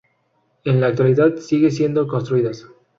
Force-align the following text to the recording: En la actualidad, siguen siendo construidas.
En 0.63 0.81
la 0.81 0.87
actualidad, 0.87 1.35
siguen 1.35 1.69
siendo 1.71 2.07
construidas. 2.07 2.65